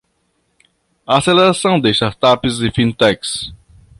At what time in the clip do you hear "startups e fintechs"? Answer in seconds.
1.93-3.53